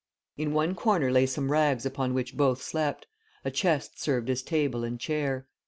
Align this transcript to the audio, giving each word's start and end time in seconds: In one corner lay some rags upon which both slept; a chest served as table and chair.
In 0.35 0.51
one 0.53 0.73
corner 0.73 1.11
lay 1.11 1.27
some 1.27 1.51
rags 1.51 1.85
upon 1.85 2.15
which 2.15 2.35
both 2.35 2.59
slept; 2.59 3.05
a 3.45 3.51
chest 3.51 4.01
served 4.01 4.31
as 4.31 4.41
table 4.41 4.83
and 4.83 4.99
chair. 4.99 5.45